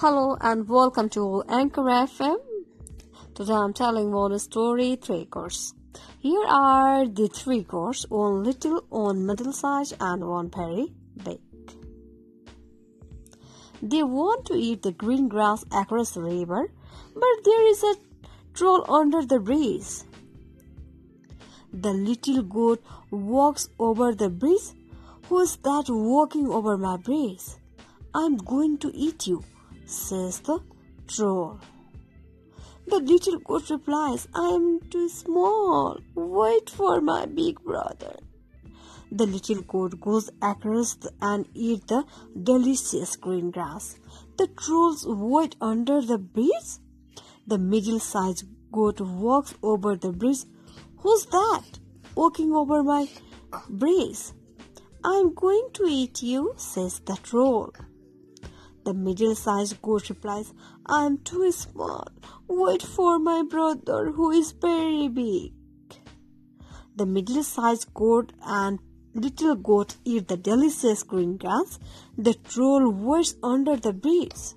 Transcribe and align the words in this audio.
Hello 0.00 0.36
and 0.40 0.68
welcome 0.68 1.08
to 1.08 1.42
Anchor 1.48 1.82
FM. 1.82 2.36
Today 3.34 3.52
I'm 3.52 3.72
telling 3.72 4.12
one 4.12 4.38
story, 4.38 4.94
three 4.94 5.24
course. 5.24 5.74
Here 6.20 6.44
are 6.46 7.04
the 7.04 7.26
three 7.26 7.64
course, 7.64 8.06
one 8.08 8.44
little, 8.44 8.84
one 8.90 9.26
middle 9.26 9.52
size, 9.52 9.92
and 9.98 10.24
one 10.24 10.52
very 10.54 10.92
big. 11.24 11.40
They 13.82 14.04
want 14.04 14.46
to 14.46 14.54
eat 14.54 14.82
the 14.82 14.92
green 14.92 15.26
grass 15.26 15.64
across 15.72 16.12
the 16.12 16.22
river, 16.22 16.70
but 17.14 17.44
there 17.44 17.66
is 17.66 17.82
a 17.82 17.96
troll 18.54 18.88
under 18.88 19.26
the 19.26 19.40
bridge. 19.40 20.06
The 21.72 21.90
little 21.90 22.42
goat 22.44 22.84
walks 23.10 23.68
over 23.80 24.14
the 24.14 24.30
bridge. 24.30 24.70
Who's 25.28 25.56
that 25.56 25.86
walking 25.88 26.46
over 26.46 26.78
my 26.78 26.98
bridge? 26.98 27.42
I'm 28.14 28.36
going 28.36 28.78
to 28.78 28.92
eat 28.94 29.26
you 29.26 29.42
says 29.88 30.40
the 30.40 30.60
troll. 31.06 31.58
The 32.86 33.00
little 33.00 33.38
goat 33.40 33.68
replies, 33.70 34.28
I 34.34 34.48
am 34.48 34.80
too 34.90 35.08
small. 35.08 35.98
Wait 36.14 36.70
for 36.70 37.00
my 37.00 37.26
big 37.26 37.60
brother. 37.60 38.16
The 39.10 39.26
little 39.26 39.62
goat 39.62 40.00
goes 40.00 40.30
across 40.42 40.98
and 41.20 41.46
eats 41.54 41.86
the 41.86 42.04
delicious 42.42 43.16
green 43.16 43.50
grass. 43.50 43.98
The 44.36 44.48
trolls 44.48 45.06
wait 45.06 45.56
under 45.60 46.00
the 46.02 46.18
bridge. 46.18 46.78
The 47.46 47.58
middle-sized 47.58 48.44
goat 48.70 49.00
walks 49.00 49.54
over 49.62 49.96
the 49.96 50.12
bridge. 50.12 50.44
Who's 50.98 51.24
that? 51.26 51.64
Walking 52.14 52.52
over 52.52 52.82
my 52.82 53.08
bridge. 53.68 54.32
I'm 55.04 55.32
going 55.34 55.68
to 55.74 55.84
eat 55.84 56.22
you, 56.22 56.54
says 56.56 57.00
the 57.00 57.16
troll. 57.22 57.72
The 58.88 58.94
middle 58.94 59.34
sized 59.34 59.82
goat 59.82 60.08
replies, 60.08 60.54
I 60.86 61.04
am 61.04 61.18
too 61.18 61.52
small. 61.52 62.08
Wait 62.48 62.80
for 62.80 63.18
my 63.18 63.42
brother 63.42 64.12
who 64.12 64.30
is 64.30 64.52
very 64.52 65.08
big. 65.08 65.52
The 66.96 67.04
middle 67.04 67.42
sized 67.42 67.92
goat 67.92 68.32
and 68.42 68.78
little 69.12 69.56
goat 69.56 69.96
eat 70.06 70.28
the 70.28 70.38
delicious 70.38 71.02
green 71.02 71.36
grass. 71.36 71.78
The 72.16 72.32
troll 72.32 72.90
waits 72.90 73.34
under 73.42 73.76
the 73.76 73.92
bridge. 73.92 74.54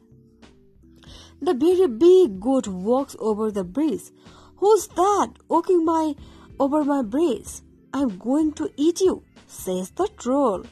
The 1.42 1.54
very 1.54 1.88
big 1.90 2.40
goat 2.40 2.70
walks 2.70 3.18
over 3.20 3.52
the 3.52 3.66
bridge. 3.66 4.12
Who's 4.56 4.88
that 4.88 5.32
walking 5.50 5.84
my 5.84 6.16
over 6.58 6.86
my 6.86 7.02
bridge? 7.02 7.50
I'm 7.94 8.18
going 8.18 8.54
to 8.54 8.72
eat 8.78 9.02
you, 9.02 9.24
says 9.46 9.90
the 9.90 10.08
troll. 10.18 10.64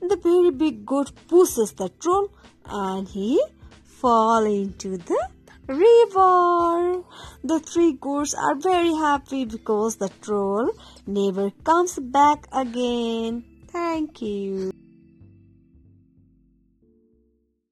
The 0.00 0.16
very 0.16 0.50
big 0.50 0.86
goat 0.86 1.12
pushes 1.28 1.72
the 1.72 1.88
troll 2.00 2.30
and 2.66 3.08
he 3.08 3.42
fall 3.82 4.44
into 4.44 4.96
the 4.96 5.28
river. 5.66 7.02
The 7.44 7.60
three 7.60 7.92
goats 7.92 8.34
are 8.34 8.54
very 8.56 8.94
happy 8.94 9.44
because 9.44 9.96
the 9.96 10.10
troll 10.22 10.70
never 11.06 11.50
comes 11.64 11.98
back 11.98 12.46
again. 12.52 13.44
Thank 13.68 14.22
you. 14.22 14.77